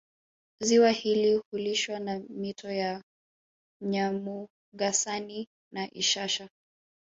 [0.61, 3.03] Ziwa hili hulishwa na mito ya
[3.81, 6.49] Nyamugasani na Ishasha